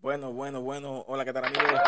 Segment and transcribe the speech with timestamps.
[0.00, 1.04] Bueno, bueno, bueno.
[1.08, 1.78] Hola, ¿qué tal amigos?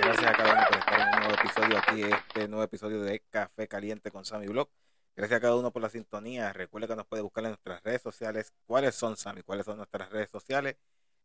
[0.00, 3.20] Gracias a cada uno por estar en un nuevo episodio aquí, este nuevo episodio de
[3.28, 4.70] Café Caliente con Sammy Blog.
[5.14, 6.50] Gracias a cada uno por la sintonía.
[6.54, 8.54] Recuerda que nos puede buscar en nuestras redes sociales.
[8.64, 9.42] ¿Cuáles son, Sammy?
[9.42, 10.76] ¿Cuáles son nuestras redes sociales?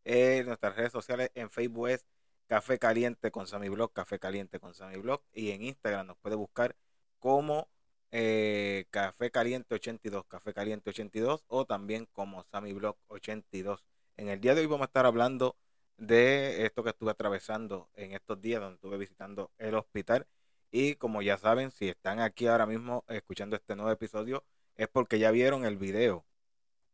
[0.04, 2.04] Eh, nuestras redes sociales en Facebook es
[2.46, 5.22] Café Caliente con Sammy Blog, Café Caliente con Sammy Blog.
[5.32, 6.76] Y en Instagram nos puede buscar
[7.18, 7.68] como
[8.10, 13.82] eh, Café Caliente 82, Café Caliente 82 o también como Sammy Blog 82.
[14.16, 15.56] En el día de hoy vamos a estar hablando
[15.96, 20.26] de esto que estuve atravesando en estos días donde estuve visitando el hospital.
[20.70, 24.44] Y como ya saben, si están aquí ahora mismo escuchando este nuevo episodio,
[24.76, 26.24] es porque ya vieron el video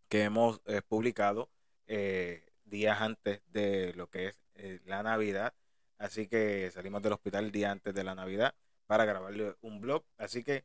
[0.09, 1.51] que hemos eh, publicado
[1.87, 5.55] eh, días antes de lo que es eh, la Navidad.
[5.99, 8.55] Así que salimos del hospital el día antes de la Navidad
[8.87, 10.05] para grabarle un blog.
[10.19, 10.65] Así que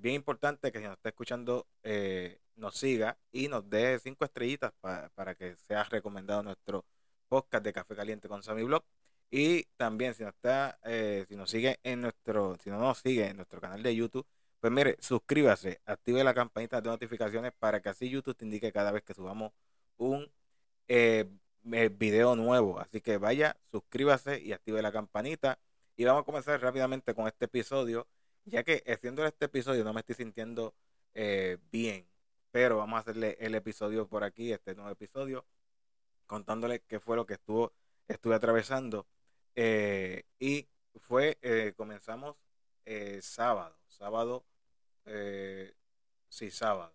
[0.00, 1.66] bien importante que si nos está escuchando
[2.58, 6.84] nos siga y nos dé cinco estrellitas para que sea recomendado nuestro
[7.28, 8.84] podcast de Café Caliente con Sammy Blog.
[9.30, 13.26] Y también si nos está, eh, si nos sigue en nuestro, si no nos sigue
[13.28, 14.26] en nuestro canal de YouTube,
[14.60, 18.90] pues mire, suscríbase, active la campanita de notificaciones para que así YouTube te indique cada
[18.90, 19.52] vez que subamos
[19.98, 20.30] un
[20.88, 21.26] eh,
[21.72, 22.80] eh, video nuevo.
[22.80, 25.58] Así que vaya, suscríbase y active la campanita.
[25.96, 28.06] Y vamos a comenzar rápidamente con este episodio,
[28.44, 30.74] ya que haciendo este episodio no me estoy sintiendo
[31.72, 32.06] bien.
[32.50, 35.44] Pero vamos a hacerle el episodio por aquí, este nuevo episodio,
[36.26, 37.72] contándole qué fue lo que estuvo,
[38.08, 39.06] estuve atravesando.
[39.54, 40.68] Eh, y
[41.00, 42.36] fue, eh, comenzamos
[42.84, 44.44] eh, sábado, sábado,
[46.28, 46.94] sí, sábado.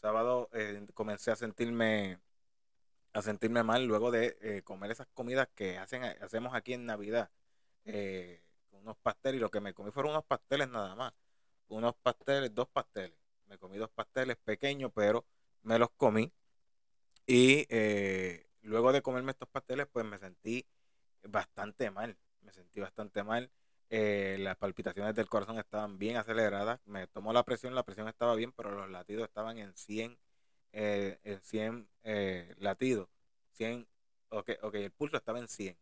[0.00, 0.48] Sábado
[0.94, 2.20] comencé a sentirme,
[3.12, 7.30] a sentirme mal luego de comer esas comidas que hacen, hacemos aquí en Navidad.
[8.72, 11.12] unos pasteles y lo que me comí fueron unos pasteles nada más.
[11.68, 13.27] Unos pasteles, dos pasteles.
[13.48, 15.24] Me comí dos pasteles pequeños, pero
[15.62, 16.32] me los comí.
[17.26, 17.66] Y
[18.62, 20.66] luego de comerme estos pasteles, pues me sentí
[21.22, 22.16] bastante mal.
[22.42, 23.50] Me sentí bastante mal.
[23.90, 26.80] Eh, las palpitaciones del corazón estaban bien aceleradas.
[26.86, 30.18] Me tomó la presión, la presión estaba bien, pero los latidos estaban en 100,
[30.72, 33.08] eh, en 100 eh, latidos.
[33.52, 33.86] 100,
[34.30, 35.76] ok, ok, el pulso estaba en 100.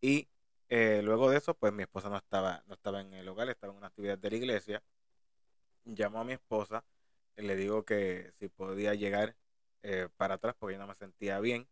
[0.00, 0.28] Y
[0.70, 3.78] luego de eso, pues mi esposa no estaba, no estaba en el hogar, estaba en
[3.78, 4.82] una actividad de la iglesia.
[5.84, 6.84] Llamo a mi esposa,
[7.42, 9.36] le digo que si podía llegar
[10.16, 11.66] para atrás porque yo no me sentía bien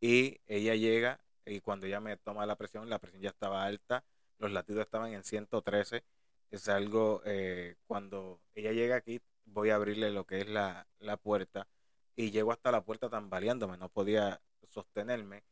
[0.00, 4.04] y ella llega y cuando ella me toma la presión, la presión ya estaba alta,
[4.38, 6.04] los latidos estaban en 113.
[6.50, 10.86] Es algo, eh, cuando ella llega aquí, voy a abrirle lo que es la,
[11.22, 11.68] puerta
[12.16, 15.44] y llego hasta la puerta tambaleándome, no podía sostenerme.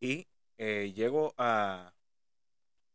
[0.00, 1.94] Y eh, llego a,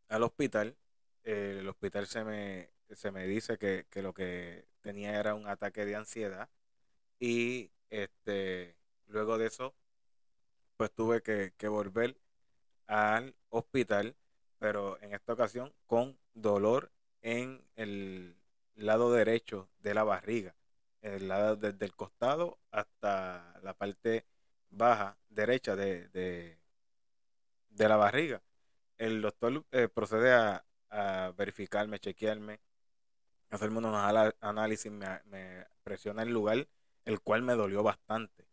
[0.08, 0.76] al hospital,
[1.24, 5.46] eh, el hospital se me, se me dice que, que, lo que tenía era un
[5.46, 6.48] ataque de ansiedad
[7.20, 8.74] y este,
[9.06, 9.74] luego de eso
[10.78, 12.16] pues tuve que, volver
[12.86, 14.16] al hospital,
[14.58, 16.90] pero en esta ocasión con dolor
[17.20, 18.34] en el
[18.76, 20.54] lado derecho de la barriga,
[21.02, 24.24] desde el costado hasta la parte
[24.70, 28.40] baja derecha de, de, la barriga.
[28.96, 30.64] El doctor eh, procede a,
[31.36, 32.60] verificarme, chequearme,
[33.50, 33.96] hacerme unos
[34.40, 36.68] análisis, me, presiona el lugar,
[37.04, 38.48] el cual me dolió bastante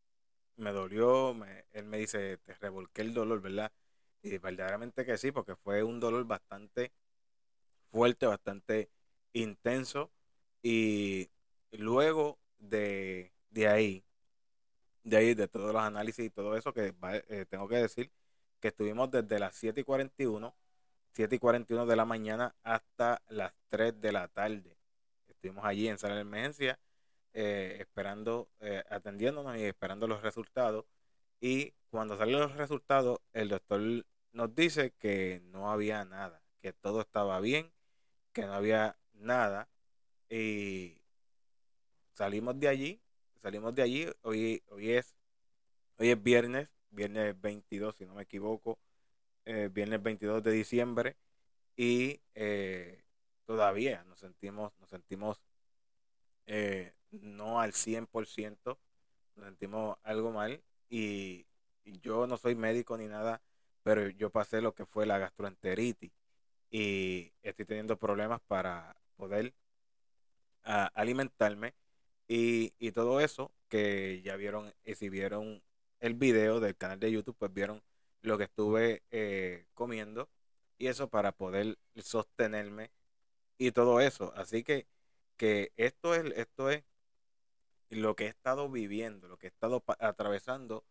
[0.57, 3.71] me dolió, me, él me dice, te revolqué el dolor, ¿verdad?
[4.21, 6.91] Y verdaderamente que sí, porque fue un dolor bastante
[7.91, 8.89] fuerte, bastante
[9.33, 10.11] intenso.
[10.63, 11.29] Y
[11.71, 14.03] luego de, de ahí,
[15.03, 16.93] de ahí, de todos los análisis y todo eso, que
[17.29, 18.11] eh, tengo que decir
[18.59, 20.55] que estuvimos desde las 7 y 41,
[21.13, 24.74] 7 y 41 de la mañana hasta las 3 de la tarde.
[25.45, 26.79] Estuvimos allí en sala de emergencia
[27.31, 30.85] eh, esperando, eh, atendiéndonos y esperando los resultados.
[31.39, 33.79] Y cuando salen los resultados, el doctor
[34.31, 37.71] nos dice que no había nada, que todo estaba bien,
[38.33, 39.69] que no había nada.
[40.31, 41.03] Y
[42.15, 42.99] salimos de allí,
[43.43, 45.15] salimos de allí, hoy, hoy, es,
[45.99, 48.79] hoy es viernes, viernes 22, si no me equivoco,
[49.45, 51.15] eh, viernes 22 de diciembre,
[51.77, 52.19] y
[53.55, 55.41] todavía nos sentimos, nos sentimos
[57.11, 58.77] no al 100%,
[59.35, 61.45] nos sentimos algo mal y,
[62.01, 63.41] yo no soy médico ni nada,
[63.83, 66.11] pero yo pasé lo que fue la gastroenteritis
[66.71, 69.53] y estoy teniendo problemas para poder
[70.63, 71.75] alimentarme
[72.27, 75.61] y, todo eso que ya vieron y si vieron
[75.99, 77.83] el video del canal de YouTube pues vieron
[78.23, 80.27] lo que estuve eh, comiendo
[80.79, 82.89] y eso para poder sostenerme
[83.57, 84.87] y todo eso así que
[85.37, 86.83] que esto es esto es
[87.89, 90.83] lo que he estado viviendo, lo que he estado atravesando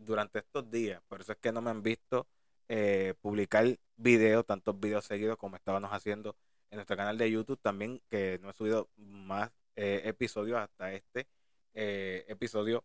[0.00, 1.02] durante estos días.
[1.08, 2.26] Por eso es que no me han visto
[2.68, 6.36] eh, publicar videos, tantos videos seguidos como estábamos haciendo
[6.70, 7.58] en nuestro canal de YouTube.
[7.60, 11.26] También que no he subido más eh, episodios hasta este
[11.74, 12.84] eh, episodio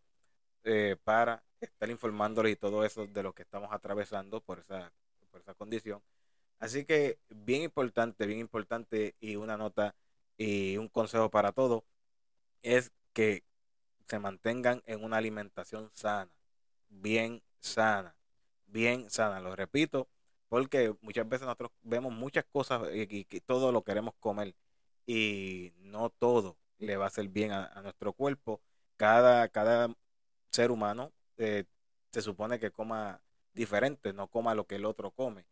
[1.04, 4.94] para estar informándoles y todo eso de lo que estamos atravesando por esa,
[5.30, 6.02] por esa condición.
[6.60, 9.96] Así que bien importante, bien importante y una nota
[10.38, 11.84] y un consejo para todos
[12.64, 13.44] es que
[14.08, 16.32] se mantengan en una alimentación sana,
[16.90, 18.16] bien sana
[18.74, 20.10] bien sana, lo repito,
[20.50, 24.56] porque muchas veces nosotros vemos muchas cosas y, todo lo queremos comer
[25.06, 28.62] y no todo le va a hacer bien a, nuestro cuerpo.
[28.98, 29.90] Cada, cada
[30.52, 31.66] ser humano eh,
[32.12, 33.22] se supone que coma
[33.54, 35.46] diferente, no coma lo que el otro come.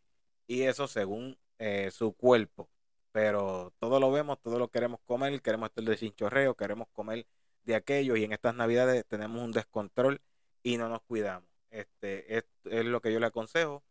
[0.52, 2.68] Y eso según eh, su cuerpo.
[3.10, 7.26] Pero todo lo vemos, todo lo queremos comer, queremos estar de chinchorreo, queremos comer
[7.64, 10.20] de aquello y en estas navidades tenemos un descontrol
[10.62, 11.48] y no nos cuidamos.
[11.70, 12.44] Este, es,
[12.84, 13.82] lo que yo le aconsejo.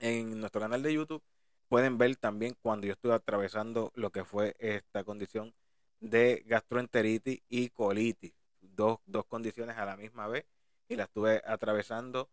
[0.00, 1.22] En nuestro canal de YouTube
[1.68, 5.54] pueden ver también cuando yo estuve atravesando lo que fue esta condición
[6.00, 8.34] de gastroenteritis y colitis.
[8.60, 10.44] Dos, dos condiciones a la misma vez
[10.86, 12.28] y la estuve atravesando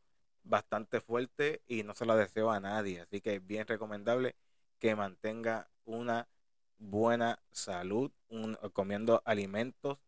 [0.45, 3.01] bastante fuerte y no se la deseo a nadie.
[3.01, 4.36] Así que es bien recomendable
[4.80, 6.27] que mantenga una
[6.77, 8.12] buena salud,
[8.74, 10.00] comiendo alimentos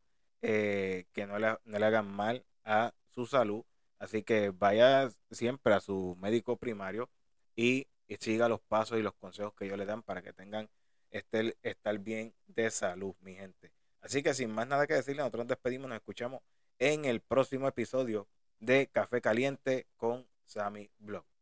[0.42, 3.63] eh, que no le, no le hagan mal a su salud
[4.00, 7.10] Así que vaya siempre a su médico primario
[7.56, 7.88] y,
[8.19, 10.69] siga los pasos y los consejos que ellos le dan para que tengan
[11.12, 13.72] este, estar bien de salud, mi gente.
[14.01, 16.42] Así que sin más nada que decirle, nosotros nos despedimos, nos escuchamos
[16.80, 18.28] en el próximo episodio
[18.60, 21.37] de Café Caliente con Sammy Blog.